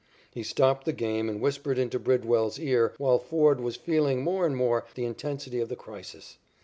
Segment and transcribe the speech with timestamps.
[0.31, 4.57] He stopped the game and whispered into Bridwell's ear while Ford was feeling more and
[4.57, 6.39] more the intensity of the crisis.